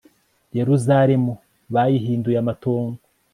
yeruzalemu 0.57 1.33
bayihinduye 1.73 2.37
amatongo 2.41 3.01